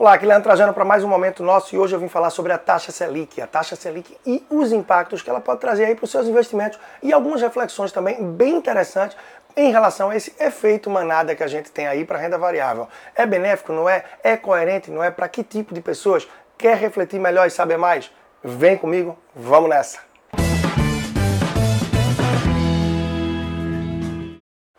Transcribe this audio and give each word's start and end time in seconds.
Olá, 0.00 0.14
aqui 0.14 0.24
é 0.24 0.28
Leandro 0.28 0.44
Trajano 0.44 0.72
para 0.72 0.82
mais 0.82 1.04
um 1.04 1.08
momento 1.08 1.42
nosso 1.42 1.74
e 1.74 1.78
hoje 1.78 1.94
eu 1.94 2.00
vim 2.00 2.08
falar 2.08 2.30
sobre 2.30 2.54
a 2.54 2.56
taxa 2.56 2.90
Selic, 2.90 3.38
a 3.38 3.46
taxa 3.46 3.76
Selic 3.76 4.16
e 4.24 4.42
os 4.48 4.72
impactos 4.72 5.20
que 5.20 5.28
ela 5.28 5.42
pode 5.42 5.60
trazer 5.60 5.84
aí 5.84 5.94
para 5.94 6.06
os 6.06 6.10
seus 6.10 6.26
investimentos 6.26 6.80
e 7.02 7.12
algumas 7.12 7.42
reflexões 7.42 7.92
também 7.92 8.24
bem 8.32 8.56
interessantes 8.56 9.14
em 9.54 9.70
relação 9.70 10.08
a 10.08 10.16
esse 10.16 10.34
efeito 10.40 10.88
manada 10.88 11.36
que 11.36 11.44
a 11.44 11.46
gente 11.46 11.70
tem 11.70 11.86
aí 11.86 12.02
para 12.06 12.16
renda 12.16 12.38
variável. 12.38 12.88
É 13.14 13.26
benéfico, 13.26 13.74
não 13.74 13.86
é? 13.86 14.02
É 14.24 14.38
coerente, 14.38 14.90
não 14.90 15.04
é? 15.04 15.10
Para 15.10 15.28
que 15.28 15.44
tipo 15.44 15.74
de 15.74 15.82
pessoas? 15.82 16.26
Quer 16.56 16.78
refletir 16.78 17.20
melhor 17.20 17.46
e 17.46 17.50
saber 17.50 17.76
mais? 17.76 18.10
Vem 18.42 18.78
comigo, 18.78 19.18
vamos 19.34 19.68
nessa! 19.68 19.98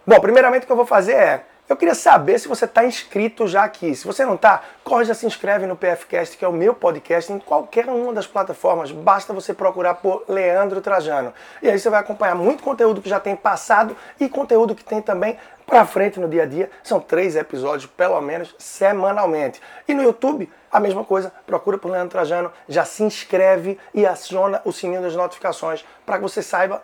Bom, 0.03 0.19
primeiramente 0.19 0.63
o 0.63 0.65
que 0.65 0.71
eu 0.71 0.77
vou 0.77 0.87
fazer 0.87 1.13
é 1.13 1.45
eu 1.71 1.77
queria 1.77 1.95
saber 1.95 2.37
se 2.37 2.49
você 2.49 2.65
está 2.65 2.83
inscrito 2.83 3.47
já 3.47 3.63
aqui. 3.63 3.95
Se 3.95 4.05
você 4.05 4.25
não 4.25 4.35
está, 4.35 4.61
corre 4.83 5.05
já 5.05 5.13
se 5.13 5.25
inscreve 5.25 5.65
no 5.65 5.77
PFcast, 5.77 6.35
que 6.35 6.43
é 6.43 6.47
o 6.47 6.51
meu 6.51 6.73
podcast, 6.73 7.31
em 7.31 7.39
qualquer 7.39 7.87
uma 7.87 8.11
das 8.11 8.27
plataformas. 8.27 8.91
Basta 8.91 9.31
você 9.31 9.53
procurar 9.53 9.93
por 9.95 10.25
Leandro 10.27 10.81
Trajano. 10.81 11.33
E 11.61 11.69
aí 11.69 11.79
você 11.79 11.89
vai 11.89 12.01
acompanhar 12.01 12.35
muito 12.35 12.61
conteúdo 12.61 13.01
que 13.01 13.07
já 13.07 13.21
tem 13.21 13.37
passado 13.37 13.95
e 14.19 14.27
conteúdo 14.27 14.75
que 14.75 14.83
tem 14.83 15.01
também 15.01 15.37
para 15.65 15.85
frente 15.85 16.19
no 16.19 16.27
dia 16.27 16.43
a 16.43 16.45
dia. 16.45 16.69
São 16.83 16.99
três 16.99 17.37
episódios, 17.37 17.89
pelo 17.89 18.19
menos, 18.19 18.53
semanalmente. 18.57 19.61
E 19.87 19.93
no 19.93 20.03
YouTube, 20.03 20.51
a 20.69 20.77
mesma 20.77 21.05
coisa. 21.05 21.31
Procura 21.47 21.77
por 21.77 21.89
Leandro 21.89 22.09
Trajano, 22.09 22.51
já 22.67 22.83
se 22.83 23.01
inscreve 23.01 23.79
e 23.93 24.05
aciona 24.05 24.61
o 24.65 24.73
sininho 24.73 25.01
das 25.01 25.15
notificações 25.15 25.85
para 26.05 26.17
que 26.17 26.23
você 26.23 26.43
saiba 26.43 26.83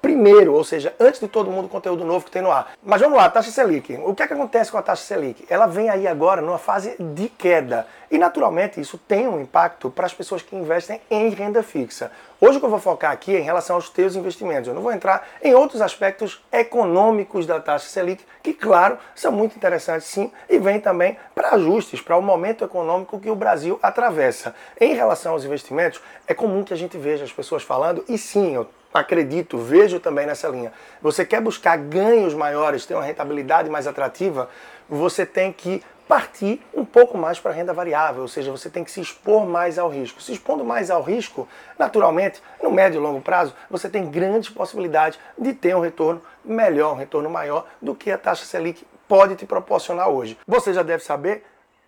primeiro, 0.00 0.54
ou 0.54 0.64
seja, 0.64 0.94
antes 0.98 1.20
de 1.20 1.28
todo 1.28 1.50
mundo 1.50 1.68
conteúdo 1.68 2.04
novo 2.04 2.24
que 2.24 2.30
tem 2.30 2.42
no 2.42 2.50
ar. 2.50 2.72
Mas 2.82 3.00
vamos 3.00 3.16
lá, 3.16 3.28
taxa 3.28 3.50
Selic. 3.50 3.98
O 4.04 4.14
que 4.14 4.22
é 4.22 4.26
que 4.26 4.32
acontece 4.32 4.70
com 4.70 4.78
a 4.78 4.82
taxa 4.82 5.02
Selic? 5.02 5.44
Ela 5.48 5.66
vem 5.66 5.90
aí 5.90 6.06
agora 6.06 6.40
numa 6.40 6.58
fase 6.58 6.96
de 6.98 7.28
queda. 7.28 7.86
E 8.10 8.16
naturalmente 8.16 8.80
isso 8.80 8.96
tem 8.96 9.28
um 9.28 9.40
impacto 9.40 9.90
para 9.90 10.06
as 10.06 10.14
pessoas 10.14 10.40
que 10.40 10.56
investem 10.56 11.00
em 11.10 11.28
renda 11.28 11.62
fixa. 11.62 12.10
Hoje 12.40 12.56
o 12.56 12.60
que 12.60 12.64
eu 12.64 12.70
vou 12.70 12.78
focar 12.78 13.10
aqui 13.10 13.36
é 13.36 13.40
em 13.40 13.42
relação 13.42 13.76
aos 13.76 13.90
teus 13.90 14.16
investimentos. 14.16 14.68
Eu 14.68 14.74
não 14.74 14.80
vou 14.80 14.92
entrar 14.92 15.28
em 15.42 15.54
outros 15.54 15.82
aspectos 15.82 16.42
econômicos 16.50 17.44
da 17.46 17.60
taxa 17.60 17.88
Selic, 17.88 18.24
que 18.42 18.54
claro, 18.54 18.96
são 19.14 19.30
muito 19.32 19.56
interessantes 19.56 20.06
sim, 20.06 20.32
e 20.48 20.58
vêm 20.58 20.80
também 20.80 21.18
para 21.34 21.50
ajustes, 21.50 22.00
para 22.00 22.16
o 22.16 22.22
momento 22.22 22.64
econômico 22.64 23.20
que 23.20 23.30
o 23.30 23.34
Brasil 23.34 23.78
atravessa. 23.82 24.54
Em 24.80 24.94
relação 24.94 25.32
aos 25.32 25.44
investimentos, 25.44 26.00
é 26.26 26.32
comum 26.32 26.64
que 26.64 26.72
a 26.72 26.76
gente 26.76 26.96
veja 26.96 27.24
as 27.24 27.32
pessoas 27.32 27.62
falando, 27.62 28.04
e 28.08 28.16
sim, 28.16 28.54
eu 28.54 28.66
acredito, 28.92 29.58
vejo 29.58 30.00
também 30.00 30.26
nessa 30.26 30.48
linha. 30.48 30.72
Você 31.02 31.24
quer 31.24 31.40
buscar 31.40 31.76
ganhos 31.76 32.34
maiores, 32.34 32.86
ter 32.86 32.94
uma 32.94 33.04
rentabilidade 33.04 33.68
mais 33.70 33.86
atrativa, 33.86 34.48
você 34.88 35.26
tem 35.26 35.52
que 35.52 35.82
partir 36.08 36.62
um 36.74 36.86
pouco 36.86 37.18
mais 37.18 37.38
para 37.38 37.50
a 37.50 37.54
renda 37.54 37.74
variável, 37.74 38.22
ou 38.22 38.28
seja, 38.28 38.50
você 38.50 38.70
tem 38.70 38.82
que 38.82 38.90
se 38.90 39.00
expor 39.00 39.46
mais 39.46 39.78
ao 39.78 39.90
risco. 39.90 40.22
Se 40.22 40.32
expondo 40.32 40.64
mais 40.64 40.90
ao 40.90 41.02
risco, 41.02 41.46
naturalmente, 41.78 42.42
no 42.62 42.70
médio 42.70 42.98
e 42.98 43.02
longo 43.02 43.20
prazo, 43.20 43.54
você 43.70 43.90
tem 43.90 44.10
grandes 44.10 44.48
possibilidades 44.48 45.18
de 45.36 45.52
ter 45.52 45.76
um 45.76 45.80
retorno 45.80 46.22
melhor, 46.42 46.94
um 46.94 46.96
retorno 46.96 47.28
maior 47.28 47.66
do 47.80 47.94
que 47.94 48.10
a 48.10 48.16
taxa 48.16 48.46
Selic 48.46 48.86
pode 49.06 49.36
te 49.36 49.44
proporcionar 49.44 50.08
hoje. 50.08 50.38
Você 50.46 50.72
já 50.72 50.82
deve 50.82 51.04
saber 51.04 51.44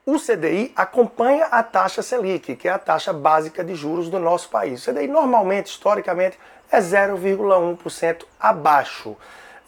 o 0.06 0.18
CDI 0.18 0.72
acompanha 0.74 1.46
a 1.46 1.62
taxa 1.62 2.02
Selic, 2.02 2.56
que 2.56 2.66
é 2.66 2.70
a 2.70 2.78
taxa 2.78 3.12
básica 3.12 3.62
de 3.62 3.74
juros 3.74 4.08
do 4.08 4.18
nosso 4.18 4.48
país. 4.48 4.86
O 4.86 4.90
CDI 4.90 5.06
normalmente, 5.06 5.66
historicamente, 5.66 6.38
é 6.70 6.78
0,1% 6.78 8.24
abaixo. 8.38 9.16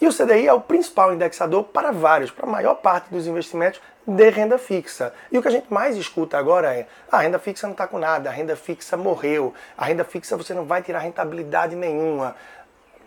E 0.00 0.06
o 0.06 0.12
CDI 0.12 0.48
é 0.48 0.52
o 0.52 0.60
principal 0.60 1.14
indexador 1.14 1.64
para 1.64 1.92
vários, 1.92 2.30
para 2.30 2.46
a 2.46 2.50
maior 2.50 2.74
parte 2.76 3.08
dos 3.10 3.26
investimentos 3.26 3.80
de 4.06 4.30
renda 4.30 4.58
fixa. 4.58 5.14
E 5.30 5.38
o 5.38 5.42
que 5.42 5.48
a 5.48 5.50
gente 5.50 5.72
mais 5.72 5.96
escuta 5.96 6.36
agora 6.36 6.74
é: 6.74 6.88
ah, 7.10 7.18
a 7.18 7.20
renda 7.20 7.38
fixa 7.38 7.66
não 7.66 7.72
está 7.72 7.86
com 7.86 7.98
nada, 7.98 8.28
a 8.28 8.32
renda 8.32 8.56
fixa 8.56 8.96
morreu, 8.96 9.54
a 9.76 9.84
renda 9.84 10.02
fixa 10.02 10.36
você 10.36 10.54
não 10.54 10.64
vai 10.64 10.82
tirar 10.82 11.00
rentabilidade 11.00 11.76
nenhuma. 11.76 12.34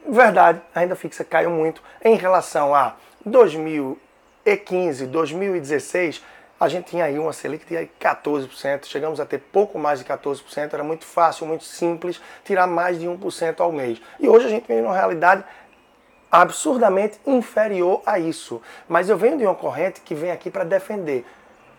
Verdade, 0.07 0.61
a 0.73 0.79
renda 0.79 0.95
fixa 0.95 1.23
caiu 1.23 1.49
muito 1.49 1.81
em 2.03 2.15
relação 2.15 2.73
a 2.73 2.95
2015, 3.25 5.07
2016 5.07 6.23
a 6.59 6.67
gente 6.69 6.85
tinha 6.85 7.05
aí 7.05 7.19
uma 7.19 7.33
Selic 7.33 7.65
de 7.65 7.89
14%, 7.99 8.85
chegamos 8.85 9.19
a 9.19 9.25
ter 9.25 9.39
pouco 9.39 9.77
mais 9.77 9.99
de 9.99 10.05
14%, 10.05 10.73
era 10.73 10.83
muito 10.83 11.05
fácil, 11.05 11.45
muito 11.45 11.65
simples 11.65 12.21
tirar 12.43 12.65
mais 12.65 12.99
de 12.99 13.05
1% 13.05 13.59
ao 13.59 13.71
mês. 13.71 14.01
E 14.19 14.27
hoje 14.27 14.45
a 14.45 14.49
gente 14.49 14.67
vive 14.67 14.81
numa 14.81 14.95
realidade 14.95 15.43
absurdamente 16.31 17.19
inferior 17.25 18.01
a 18.05 18.19
isso. 18.19 18.61
Mas 18.87 19.09
eu 19.09 19.17
venho 19.17 19.37
de 19.37 19.45
uma 19.45 19.55
corrente 19.55 20.01
que 20.01 20.15
vem 20.15 20.31
aqui 20.31 20.49
para 20.49 20.63
defender 20.63 21.25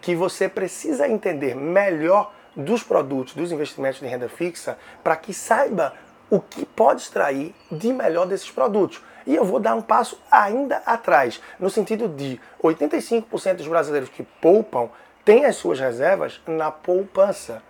que 0.00 0.14
você 0.14 0.48
precisa 0.48 1.08
entender 1.08 1.54
melhor 1.54 2.32
dos 2.54 2.82
produtos, 2.82 3.34
dos 3.34 3.52
investimentos 3.52 4.00
de 4.00 4.06
renda 4.06 4.28
fixa, 4.28 4.78
para 5.02 5.16
que 5.16 5.34
saiba 5.34 5.94
o 6.30 6.40
que 6.40 6.64
pode 6.64 7.02
extrair 7.02 7.54
de 7.70 7.92
melhor 7.92 8.26
desses 8.26 8.50
produtos. 8.50 9.02
E 9.26 9.34
eu 9.34 9.44
vou 9.44 9.58
dar 9.58 9.74
um 9.74 9.82
passo 9.82 10.18
ainda 10.30 10.82
atrás, 10.86 11.40
no 11.58 11.68
sentido 11.68 12.08
de 12.08 12.40
85% 12.62 13.56
dos 13.56 13.66
brasileiros 13.66 14.08
que 14.08 14.22
poupam 14.22 14.88
têm 15.24 15.44
as 15.44 15.56
suas 15.56 15.80
reservas 15.80 16.40
na 16.46 16.70
poupança. 16.70 17.62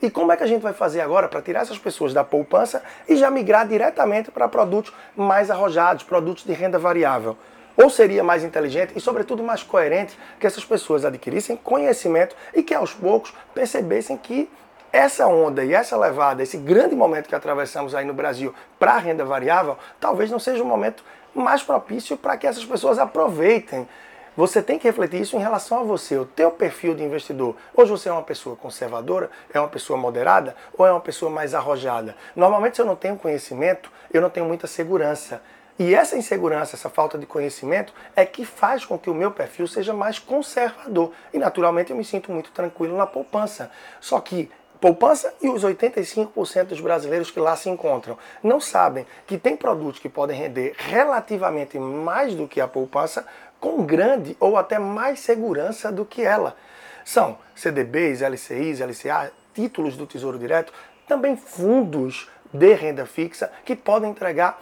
E 0.00 0.10
como 0.10 0.30
é 0.30 0.36
que 0.36 0.44
a 0.44 0.46
gente 0.46 0.62
vai 0.62 0.72
fazer 0.72 1.00
agora 1.00 1.26
para 1.26 1.42
tirar 1.42 1.62
essas 1.62 1.78
pessoas 1.78 2.12
da 2.12 2.22
poupança 2.22 2.82
e 3.08 3.16
já 3.16 3.30
migrar 3.30 3.66
diretamente 3.66 4.30
para 4.30 4.46
produtos 4.46 4.92
mais 5.16 5.50
arrojados, 5.50 6.04
produtos 6.04 6.44
de 6.44 6.52
renda 6.52 6.78
variável? 6.78 7.36
Ou 7.76 7.88
seria 7.88 8.22
mais 8.22 8.44
inteligente 8.44 8.92
e, 8.94 9.00
sobretudo, 9.00 9.42
mais 9.42 9.62
coerente 9.62 10.16
que 10.38 10.46
essas 10.46 10.64
pessoas 10.64 11.04
adquirissem 11.04 11.56
conhecimento 11.56 12.36
e 12.54 12.62
que 12.62 12.74
aos 12.74 12.92
poucos 12.92 13.32
percebessem 13.54 14.16
que 14.16 14.50
essa 14.92 15.26
onda 15.26 15.64
e 15.64 15.74
essa 15.74 15.96
levada, 15.96 16.42
esse 16.42 16.56
grande 16.56 16.94
momento 16.94 17.28
que 17.28 17.34
atravessamos 17.34 17.94
aí 17.94 18.04
no 18.04 18.14
Brasil 18.14 18.54
para 18.78 18.94
a 18.94 18.98
renda 18.98 19.24
variável, 19.24 19.76
talvez 20.00 20.30
não 20.30 20.38
seja 20.38 20.62
o 20.62 20.66
momento 20.66 21.04
mais 21.34 21.62
propício 21.62 22.16
para 22.16 22.36
que 22.36 22.46
essas 22.46 22.64
pessoas 22.64 22.98
aproveitem. 22.98 23.88
Você 24.36 24.62
tem 24.62 24.78
que 24.78 24.86
refletir 24.86 25.20
isso 25.20 25.36
em 25.36 25.40
relação 25.40 25.80
a 25.80 25.82
você, 25.82 26.16
o 26.16 26.24
teu 26.24 26.50
perfil 26.50 26.94
de 26.94 27.02
investidor. 27.02 27.56
Hoje 27.74 27.90
você 27.90 28.08
é 28.08 28.12
uma 28.12 28.22
pessoa 28.22 28.54
conservadora, 28.54 29.30
é 29.52 29.58
uma 29.58 29.68
pessoa 29.68 29.98
moderada 29.98 30.54
ou 30.76 30.86
é 30.86 30.92
uma 30.92 31.00
pessoa 31.00 31.30
mais 31.30 31.54
arrojada? 31.54 32.14
Normalmente 32.36 32.76
se 32.76 32.82
eu 32.82 32.86
não 32.86 32.94
tenho 32.94 33.16
conhecimento, 33.16 33.90
eu 34.12 34.20
não 34.20 34.30
tenho 34.30 34.46
muita 34.46 34.68
segurança. 34.68 35.42
E 35.76 35.94
essa 35.94 36.16
insegurança, 36.16 36.74
essa 36.74 36.88
falta 36.88 37.16
de 37.16 37.26
conhecimento 37.26 37.92
é 38.16 38.24
que 38.24 38.44
faz 38.44 38.84
com 38.84 38.98
que 38.98 39.08
o 39.08 39.14
meu 39.14 39.30
perfil 39.30 39.66
seja 39.68 39.92
mais 39.92 40.18
conservador. 40.18 41.12
E 41.32 41.38
naturalmente 41.38 41.90
eu 41.90 41.96
me 41.96 42.04
sinto 42.04 42.32
muito 42.32 42.50
tranquilo 42.50 42.96
na 42.96 43.06
poupança. 43.06 43.70
Só 44.00 44.20
que 44.20 44.50
poupança 44.80 45.34
e 45.42 45.48
os 45.48 45.64
85% 45.64 46.64
dos 46.66 46.80
brasileiros 46.80 47.30
que 47.30 47.40
lá 47.40 47.56
se 47.56 47.68
encontram 47.68 48.16
não 48.42 48.60
sabem 48.60 49.06
que 49.26 49.36
tem 49.36 49.56
produtos 49.56 50.00
que 50.00 50.08
podem 50.08 50.38
render 50.38 50.74
relativamente 50.76 51.78
mais 51.78 52.34
do 52.34 52.46
que 52.46 52.60
a 52.60 52.68
poupança 52.68 53.26
com 53.60 53.84
grande 53.84 54.36
ou 54.38 54.56
até 54.56 54.78
mais 54.78 55.20
segurança 55.20 55.90
do 55.90 56.04
que 56.04 56.22
ela. 56.22 56.56
São 57.04 57.38
CDBs, 57.54 58.20
LCIs, 58.22 58.80
LCA, 58.80 59.32
títulos 59.54 59.96
do 59.96 60.06
Tesouro 60.06 60.38
Direto, 60.38 60.72
também 61.06 61.36
fundos 61.36 62.28
de 62.52 62.72
renda 62.74 63.04
fixa 63.06 63.50
que 63.64 63.74
podem 63.74 64.10
entregar 64.10 64.60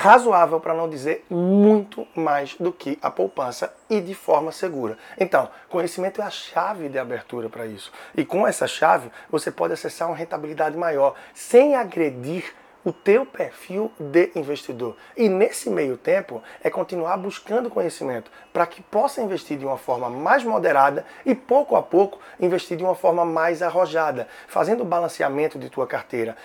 razoável, 0.00 0.58
para 0.58 0.74
não 0.74 0.88
dizer 0.88 1.24
muito 1.28 2.06
mais 2.14 2.54
do 2.54 2.72
que 2.72 2.98
a 3.02 3.10
poupança 3.10 3.72
e 3.88 4.00
de 4.00 4.14
forma 4.14 4.50
segura. 4.50 4.96
Então, 5.18 5.48
conhecimento 5.68 6.22
é 6.22 6.24
a 6.24 6.30
chave 6.30 6.88
de 6.88 6.98
abertura 6.98 7.48
para 7.48 7.66
isso. 7.66 7.92
E 8.16 8.24
com 8.24 8.46
essa 8.46 8.66
chave, 8.66 9.10
você 9.30 9.50
pode 9.50 9.74
acessar 9.74 10.08
uma 10.08 10.16
rentabilidade 10.16 10.76
maior 10.76 11.14
sem 11.34 11.76
agredir 11.76 12.54
o 12.84 12.92
teu 12.92 13.26
perfil 13.26 13.92
de 13.98 14.30
investidor. 14.34 14.96
E 15.16 15.28
nesse 15.28 15.68
meio 15.68 15.96
tempo 15.96 16.42
é 16.62 16.70
continuar 16.70 17.16
buscando 17.16 17.70
conhecimento 17.70 18.30
para 18.52 18.66
que 18.66 18.82
possa 18.82 19.20
investir 19.20 19.58
de 19.58 19.66
uma 19.66 19.76
forma 19.76 20.08
mais 20.08 20.42
moderada 20.44 21.04
e 21.24 21.34
pouco 21.34 21.76
a 21.76 21.82
pouco 21.82 22.18
investir 22.38 22.76
de 22.76 22.82
uma 22.82 22.94
forma 22.94 23.24
mais 23.24 23.62
arrojada, 23.62 24.26
fazendo 24.48 24.80
o 24.80 24.86
balanceamento 24.86 25.58
de 25.58 25.68
tua 25.68 25.86
carteira, 25.86 26.36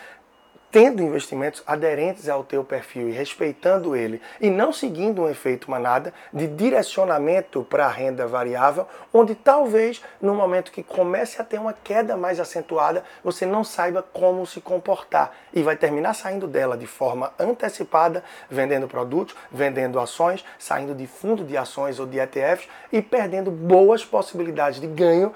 tendo 0.75 1.01
investimentos 1.01 1.63
aderentes 1.65 2.27
ao 2.27 2.43
teu 2.43 2.61
perfil 2.61 3.07
e 3.07 3.13
respeitando 3.13 3.95
ele, 3.95 4.21
e 4.41 4.49
não 4.49 4.73
seguindo 4.73 5.21
um 5.21 5.29
efeito 5.29 5.71
manada 5.71 6.13
de 6.33 6.47
direcionamento 6.47 7.63
para 7.63 7.85
a 7.85 7.89
renda 7.89 8.27
variável, 8.27 8.85
onde 9.13 9.35
talvez 9.35 10.03
no 10.21 10.35
momento 10.35 10.73
que 10.73 10.83
comece 10.83 11.41
a 11.41 11.45
ter 11.45 11.61
uma 11.61 11.71
queda 11.71 12.17
mais 12.17 12.41
acentuada, 12.41 13.05
você 13.23 13.45
não 13.45 13.63
saiba 13.63 14.03
como 14.03 14.45
se 14.45 14.59
comportar. 14.59 15.33
E 15.53 15.63
vai 15.63 15.77
terminar 15.77 16.13
saindo 16.13 16.45
dela 16.45 16.75
de 16.75 16.87
forma 16.87 17.31
antecipada, 17.39 18.21
vendendo 18.49 18.85
produtos, 18.85 19.33
vendendo 19.49 19.97
ações, 19.97 20.43
saindo 20.59 20.93
de 20.93 21.07
fundo 21.07 21.45
de 21.45 21.55
ações 21.55 22.01
ou 22.01 22.05
de 22.05 22.19
ETFs 22.19 22.67
e 22.91 23.01
perdendo 23.01 23.49
boas 23.49 24.03
possibilidades 24.03 24.81
de 24.81 24.87
ganho 24.87 25.33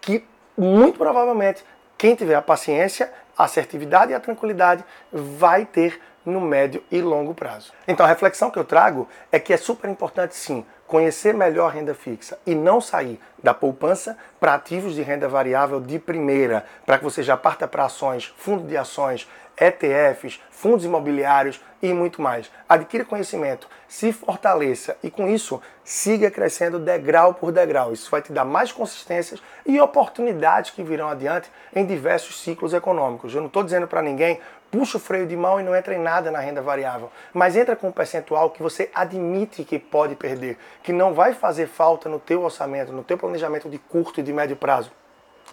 que 0.00 0.24
muito 0.56 0.96
provavelmente 0.96 1.62
quem 1.98 2.14
tiver 2.14 2.36
a 2.36 2.42
paciência, 2.42 3.12
assertividade 3.38 4.12
e 4.12 4.14
a 4.14 4.20
tranquilidade 4.20 4.84
vai 5.12 5.64
ter 5.64 6.00
no 6.28 6.40
médio 6.40 6.82
e 6.90 7.00
longo 7.00 7.34
prazo. 7.34 7.72
Então 7.86 8.04
a 8.04 8.08
reflexão 8.08 8.50
que 8.50 8.58
eu 8.58 8.64
trago 8.64 9.08
é 9.32 9.38
que 9.38 9.52
é 9.52 9.56
super 9.56 9.90
importante 9.90 10.34
sim 10.34 10.64
conhecer 10.86 11.34
melhor 11.34 11.68
a 11.68 11.74
renda 11.74 11.94
fixa 11.94 12.38
e 12.46 12.54
não 12.54 12.80
sair 12.80 13.20
da 13.42 13.52
poupança 13.52 14.16
para 14.40 14.54
ativos 14.54 14.94
de 14.94 15.02
renda 15.02 15.28
variável 15.28 15.80
de 15.80 15.98
primeira, 15.98 16.64
para 16.86 16.96
que 16.96 17.04
você 17.04 17.22
já 17.22 17.36
parta 17.36 17.68
para 17.68 17.84
ações, 17.84 18.32
fundo 18.38 18.66
de 18.66 18.76
ações, 18.76 19.28
ETFs, 19.60 20.40
fundos 20.50 20.84
imobiliários 20.84 21.60
e 21.82 21.92
muito 21.92 22.22
mais. 22.22 22.50
Adquira 22.68 23.04
conhecimento, 23.04 23.68
se 23.86 24.12
fortaleça 24.12 24.96
e 25.02 25.10
com 25.10 25.28
isso 25.28 25.60
siga 25.84 26.30
crescendo 26.30 26.78
degrau 26.78 27.34
por 27.34 27.52
degrau. 27.52 27.92
Isso 27.92 28.10
vai 28.10 28.22
te 28.22 28.32
dar 28.32 28.44
mais 28.44 28.72
consistências 28.72 29.42
e 29.66 29.80
oportunidades 29.80 30.70
que 30.70 30.82
virão 30.82 31.08
adiante 31.08 31.50
em 31.74 31.84
diversos 31.84 32.40
ciclos 32.40 32.72
econômicos. 32.72 33.34
Eu 33.34 33.40
não 33.40 33.48
estou 33.48 33.62
dizendo 33.62 33.86
para 33.86 34.02
ninguém 34.02 34.40
puxa 34.70 34.98
o 34.98 35.00
freio 35.00 35.26
de 35.26 35.36
mão 35.36 35.60
e 35.60 35.62
não 35.62 35.74
entra 35.74 35.94
em 35.94 35.98
nada 35.98 36.30
na 36.30 36.38
renda 36.38 36.60
variável, 36.60 37.10
mas 37.32 37.56
entra 37.56 37.74
com 37.74 37.88
um 37.88 37.92
percentual 37.92 38.50
que 38.50 38.62
você 38.62 38.90
admite 38.94 39.64
que 39.64 39.78
pode 39.78 40.14
perder, 40.14 40.58
que 40.82 40.92
não 40.92 41.14
vai 41.14 41.32
fazer 41.32 41.66
falta 41.66 42.08
no 42.08 42.18
teu 42.18 42.42
orçamento, 42.42 42.92
no 42.92 43.02
teu 43.02 43.16
planejamento 43.16 43.68
de 43.68 43.78
curto 43.78 44.20
e 44.20 44.22
de 44.22 44.32
médio 44.32 44.56
prazo. 44.56 44.92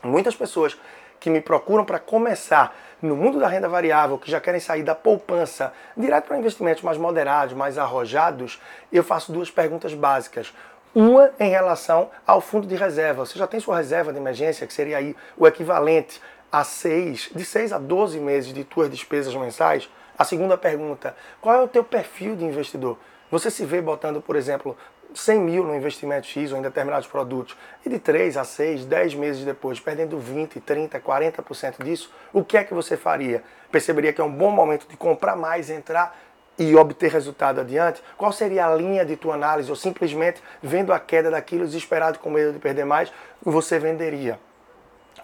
Muitas 0.04 0.36
pessoas 0.36 0.78
que 1.20 1.30
me 1.30 1.42
procuram 1.42 1.86
para 1.86 1.98
começar 2.00 2.76
no 3.02 3.16
mundo 3.16 3.40
da 3.40 3.48
renda 3.48 3.68
variável, 3.68 4.18
que 4.18 4.30
já 4.30 4.40
querem 4.40 4.60
sair 4.60 4.84
da 4.84 4.96
poupança 4.96 5.74
direto 5.96 6.28
para 6.28 6.38
investimentos 6.38 6.84
mais 6.84 6.98
moderados, 6.98 7.54
mais 7.54 7.78
arrojados, 7.78 8.62
eu 8.92 9.04
faço 9.04 9.32
duas 9.32 9.50
perguntas 9.50 9.94
básicas. 9.94 10.54
Uma 10.94 11.32
em 11.40 11.50
relação 11.50 12.10
ao 12.26 12.40
fundo 12.40 12.66
de 12.66 12.76
reserva. 12.76 13.26
Você 13.26 13.38
já 13.38 13.46
tem 13.46 13.60
sua 13.60 13.78
reserva 13.78 14.14
de 14.14 14.18
emergência, 14.18 14.66
que 14.66 14.74
seria 14.74 14.98
aí 14.98 15.16
o 15.36 15.46
equivalente 15.46 16.22
a 16.56 16.64
seis, 16.64 17.30
de 17.36 17.44
6 17.44 17.74
a 17.74 17.78
12 17.78 18.18
meses 18.18 18.54
de 18.54 18.64
tuas 18.64 18.90
despesas 18.90 19.36
mensais? 19.36 19.90
A 20.18 20.24
segunda 20.24 20.58
pergunta, 20.58 21.14
qual 21.42 21.54
é 21.54 21.62
o 21.62 21.68
teu 21.68 21.84
perfil 21.84 22.34
de 22.34 22.46
investidor? 22.46 22.98
Você 23.30 23.52
se 23.52 23.66
vê 23.66 23.82
botando, 23.82 24.22
por 24.22 24.38
exemplo, 24.38 24.78
100 25.14 25.42
mil 25.42 25.66
no 25.66 25.76
investimento 25.76 26.28
X 26.28 26.54
ou 26.54 26.58
em 26.58 26.62
determinados 26.62 27.08
produtos 27.08 27.58
e 27.86 27.90
de 27.90 28.00
3 28.00 28.38
a 28.38 28.46
6, 28.46 28.86
10 28.86 29.16
meses 29.16 29.44
depois, 29.44 29.82
perdendo 29.82 30.18
20, 30.18 30.62
30, 30.62 30.98
40% 30.98 31.84
disso, 31.84 32.10
o 32.32 32.42
que 32.42 32.56
é 32.56 32.64
que 32.64 32.74
você 32.74 32.96
faria? 32.96 33.44
Perceberia 33.70 34.14
que 34.14 34.22
é 34.22 34.24
um 34.24 34.32
bom 34.32 34.50
momento 34.50 34.88
de 34.88 34.96
comprar 34.96 35.36
mais, 35.36 35.70
entrar 35.70 36.18
e 36.58 36.74
obter 36.74 37.12
resultado 37.12 37.60
adiante? 37.60 38.02
Qual 38.16 38.32
seria 38.32 38.66
a 38.66 38.74
linha 38.74 39.04
de 39.04 39.18
tua 39.18 39.34
análise? 39.34 39.70
Ou 39.70 39.76
simplesmente 39.76 40.42
vendo 40.64 40.94
a 40.94 41.02
queda 41.02 41.30
daquilo 41.30 41.66
desesperado 41.66 42.18
com 42.18 42.30
medo 42.30 42.54
de 42.54 42.60
perder 42.60 42.86
mais, 42.86 43.12
você 43.44 43.78
venderia? 43.78 44.40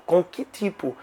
Com 0.05 0.21
que 0.21 0.43
tipo 0.43 0.93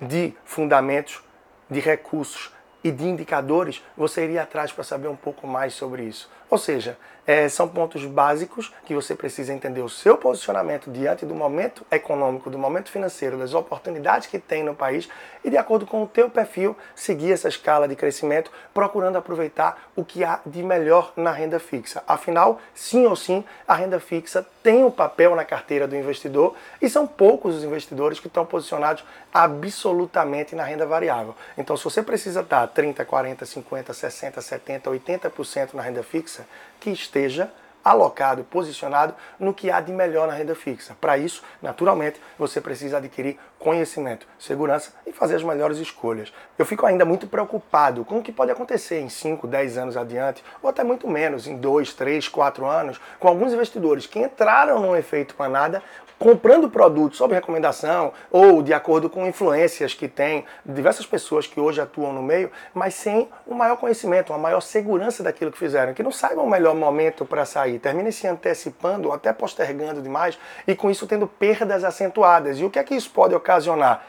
de 0.00 0.34
fundamentos, 0.44 1.22
de 1.70 1.80
recursos 1.80 2.52
e 2.82 2.90
de 2.90 3.04
indicadores 3.04 3.82
você 3.96 4.24
iria 4.24 4.42
atrás 4.42 4.70
para 4.70 4.84
saber 4.84 5.08
um 5.08 5.16
pouco 5.16 5.46
mais 5.46 5.74
sobre 5.74 6.04
isso? 6.04 6.30
Ou 6.50 6.58
seja, 6.58 6.96
é, 7.26 7.48
são 7.48 7.66
pontos 7.66 8.04
básicos 8.04 8.72
que 8.84 8.94
você 8.94 9.14
precisa 9.14 9.52
entender 9.52 9.80
o 9.80 9.88
seu 9.88 10.16
posicionamento 10.16 10.90
diante 10.90 11.26
do 11.26 11.34
momento 11.34 11.84
econômico, 11.90 12.48
do 12.48 12.58
momento 12.58 12.90
financeiro, 12.90 13.36
das 13.36 13.52
oportunidades 13.52 14.28
que 14.28 14.38
tem 14.38 14.62
no 14.62 14.74
país 14.74 15.08
e 15.42 15.50
de 15.50 15.56
acordo 15.56 15.86
com 15.86 16.02
o 16.02 16.06
teu 16.06 16.30
perfil, 16.30 16.76
seguir 16.94 17.32
essa 17.32 17.48
escala 17.48 17.88
de 17.88 17.96
crescimento, 17.96 18.50
procurando 18.72 19.16
aproveitar 19.16 19.90
o 19.96 20.04
que 20.04 20.22
há 20.22 20.40
de 20.46 20.62
melhor 20.62 21.12
na 21.16 21.32
renda 21.32 21.58
fixa. 21.58 22.02
Afinal, 22.06 22.60
sim 22.74 23.06
ou 23.06 23.16
sim, 23.16 23.44
a 23.66 23.74
renda 23.74 23.98
fixa 23.98 24.46
tem 24.62 24.84
um 24.84 24.90
papel 24.90 25.34
na 25.34 25.44
carteira 25.44 25.86
do 25.86 25.96
investidor 25.96 26.54
e 26.82 26.88
são 26.88 27.06
poucos 27.06 27.56
os 27.56 27.64
investidores 27.64 28.20
que 28.20 28.26
estão 28.26 28.44
posicionados 28.44 29.04
absolutamente 29.32 30.56
na 30.56 30.64
renda 30.64 30.86
variável. 30.86 31.34
Então, 31.56 31.76
se 31.76 31.84
você 31.84 32.02
precisa 32.02 32.40
estar 32.40 32.66
30, 32.68 33.04
40, 33.04 33.46
50, 33.46 33.92
60, 33.94 34.40
70, 34.40 34.90
80% 34.90 35.74
na 35.74 35.82
renda 35.82 36.02
fixa, 36.02 36.35
que 36.80 36.90
esteja 36.90 37.50
alocado, 37.86 38.42
posicionado 38.42 39.14
no 39.38 39.54
que 39.54 39.70
há 39.70 39.80
de 39.80 39.92
melhor 39.92 40.26
na 40.26 40.34
renda 40.34 40.56
fixa. 40.56 40.96
Para 41.00 41.16
isso, 41.16 41.42
naturalmente, 41.62 42.20
você 42.36 42.60
precisa 42.60 42.96
adquirir 42.96 43.38
conhecimento, 43.60 44.26
segurança 44.38 44.92
e 45.06 45.12
fazer 45.12 45.36
as 45.36 45.42
melhores 45.44 45.78
escolhas. 45.78 46.32
Eu 46.58 46.66
fico 46.66 46.84
ainda 46.84 47.04
muito 47.04 47.28
preocupado 47.28 48.04
com 48.04 48.18
o 48.18 48.22
que 48.22 48.32
pode 48.32 48.50
acontecer 48.50 49.00
em 49.00 49.08
5, 49.08 49.46
10 49.46 49.78
anos 49.78 49.96
adiante, 49.96 50.42
ou 50.60 50.68
até 50.68 50.82
muito 50.82 51.08
menos, 51.08 51.46
em 51.46 51.56
2, 51.56 51.94
3, 51.94 52.28
4 52.28 52.66
anos, 52.66 53.00
com 53.20 53.28
alguns 53.28 53.52
investidores 53.52 54.06
que 54.06 54.18
entraram 54.18 54.80
num 54.80 54.96
efeito 54.96 55.36
manada 55.38 55.80
comprando 56.18 56.70
produtos 56.70 57.18
sob 57.18 57.34
recomendação 57.34 58.12
ou 58.30 58.62
de 58.62 58.72
acordo 58.72 59.10
com 59.10 59.26
influências 59.26 59.94
que 59.94 60.08
tem 60.08 60.44
diversas 60.64 61.06
pessoas 61.06 61.46
que 61.46 61.60
hoje 61.60 61.80
atuam 61.80 62.12
no 62.12 62.22
meio, 62.22 62.50
mas 62.72 62.94
sem 62.94 63.28
um 63.46 63.54
maior 63.54 63.76
conhecimento, 63.76 64.32
uma 64.32 64.38
maior 64.38 64.60
segurança 64.60 65.22
daquilo 65.22 65.52
que 65.52 65.58
fizeram, 65.58 65.94
que 65.94 66.02
não 66.02 66.12
saibam 66.12 66.44
o 66.44 66.50
melhor 66.50 66.74
momento 66.74 67.24
para 67.24 67.44
sair, 67.44 67.75
terminem 67.78 68.12
se 68.12 68.26
antecipando 68.26 69.08
ou 69.08 69.14
até 69.14 69.32
postergando 69.32 70.02
demais 70.02 70.38
e 70.66 70.74
com 70.74 70.90
isso 70.90 71.06
tendo 71.06 71.26
perdas 71.26 71.84
acentuadas. 71.84 72.58
E 72.58 72.64
o 72.64 72.70
que 72.70 72.78
é 72.78 72.84
que 72.84 72.94
isso 72.94 73.10
pode 73.10 73.34
ocasionar? 73.34 74.04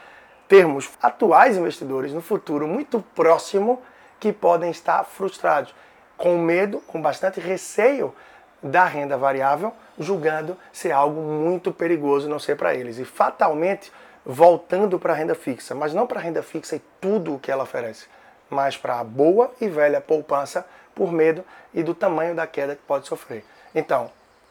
Termos 0.46 0.90
atuais 1.02 1.56
investidores 1.56 2.12
no 2.12 2.20
futuro 2.20 2.66
muito 2.66 3.04
próximo 3.14 3.82
que 4.18 4.32
podem 4.32 4.70
estar 4.70 5.04
frustrados, 5.04 5.74
com 6.16 6.38
medo, 6.38 6.80
com 6.86 7.00
bastante 7.00 7.38
receio 7.38 8.14
da 8.62 8.84
renda 8.84 9.16
variável, 9.16 9.72
julgando 9.98 10.56
ser 10.72 10.90
algo 10.90 11.20
muito 11.20 11.72
perigoso 11.72 12.28
não 12.28 12.38
ser 12.38 12.56
para 12.56 12.74
eles. 12.74 12.98
E 12.98 13.04
fatalmente 13.04 13.92
voltando 14.24 14.98
para 14.98 15.12
a 15.12 15.16
renda 15.16 15.34
fixa, 15.34 15.74
mas 15.74 15.94
não 15.94 16.06
para 16.06 16.20
a 16.20 16.22
renda 16.22 16.42
fixa 16.42 16.76
e 16.76 16.82
tudo 17.00 17.34
o 17.34 17.38
que 17.38 17.50
ela 17.50 17.62
oferece, 17.62 18.06
mas 18.50 18.76
para 18.76 19.00
a 19.00 19.04
boa 19.04 19.50
e 19.60 19.68
velha 19.68 20.00
poupança 20.00 20.66
por 20.94 21.12
medo 21.12 21.44
e 21.72 21.82
do 21.82 21.94
tamanho 21.94 22.34
da 22.34 22.46
queda 22.46 22.74
que 22.74 22.82
pode 22.82 23.06
sofrer. 23.06 23.44
Então, 23.74 24.10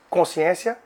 consciência, 0.10 0.78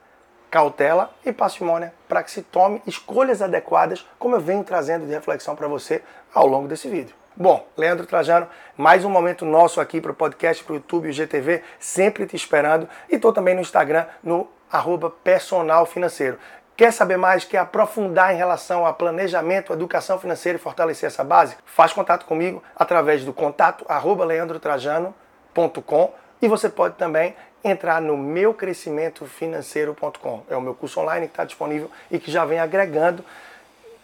cautela 0.50 1.10
e 1.24 1.32
parcimônia 1.32 1.94
para 2.08 2.22
que 2.22 2.30
se 2.30 2.42
tome 2.42 2.82
escolhas 2.86 3.40
adequadas, 3.40 4.06
como 4.18 4.36
eu 4.36 4.40
venho 4.40 4.62
trazendo 4.64 5.06
de 5.06 5.12
reflexão 5.12 5.56
para 5.56 5.66
você 5.66 6.02
ao 6.34 6.46
longo 6.46 6.68
desse 6.68 6.88
vídeo. 6.88 7.14
Bom, 7.34 7.66
Leandro 7.76 8.06
Trajano, 8.06 8.46
mais 8.76 9.06
um 9.06 9.08
momento 9.08 9.46
nosso 9.46 9.80
aqui 9.80 10.02
para 10.02 10.12
o 10.12 10.14
podcast, 10.14 10.62
para 10.62 10.74
o 10.74 10.76
YouTube 10.76 11.06
e 11.06 11.10
o 11.10 11.12
GTV, 11.14 11.62
sempre 11.80 12.26
te 12.26 12.36
esperando. 12.36 12.86
E 13.08 13.14
estou 13.14 13.32
também 13.32 13.54
no 13.54 13.62
Instagram, 13.62 14.04
no 14.22 14.46
arroba 14.70 15.08
personal 15.08 15.86
financeiro. 15.86 16.38
Quer 16.76 16.92
saber 16.92 17.16
mais? 17.16 17.44
Quer 17.44 17.58
aprofundar 17.58 18.34
em 18.34 18.36
relação 18.36 18.86
a 18.86 18.92
planejamento, 18.92 19.72
educação 19.72 20.18
financeira 20.18 20.58
e 20.58 20.60
fortalecer 20.60 21.06
essa 21.06 21.24
base? 21.24 21.56
Faz 21.64 21.94
contato 21.94 22.26
comigo 22.26 22.62
através 22.76 23.24
do 23.24 23.32
contato 23.32 23.86
arroba 23.88 24.24
leandrotrajano.com 24.24 26.12
e 26.42 26.48
você 26.48 26.68
pode 26.68 26.96
também 26.96 27.34
entrar 27.64 28.00
no 28.00 28.16
meucrescimentofinanceiro.com. 28.16 30.42
É 30.48 30.56
o 30.56 30.60
meu 30.60 30.74
curso 30.74 31.00
online 31.00 31.26
que 31.26 31.32
está 31.32 31.44
disponível 31.44 31.90
e 32.10 32.18
que 32.18 32.30
já 32.30 32.44
vem 32.44 32.58
agregando 32.58 33.24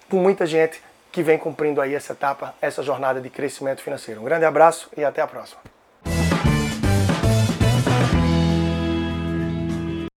com 0.08 0.16
muita 0.16 0.46
gente 0.46 0.82
que 1.10 1.22
vem 1.22 1.38
cumprindo 1.38 1.80
aí 1.80 1.94
essa 1.94 2.12
etapa, 2.12 2.54
essa 2.60 2.82
jornada 2.82 3.20
de 3.20 3.30
crescimento 3.30 3.82
financeiro. 3.82 4.20
Um 4.20 4.24
grande 4.24 4.44
abraço 4.44 4.90
e 4.96 5.04
até 5.04 5.20
a 5.20 5.26
próxima. 5.26 5.60